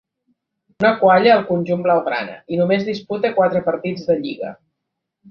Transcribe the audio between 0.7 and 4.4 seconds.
No qualla al conjunt blaugrana, i només disputa quatre partits de